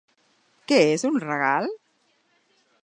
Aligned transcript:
Que 0.71 0.79
és 0.95 1.05
un 1.11 1.21
regal? 1.27 1.71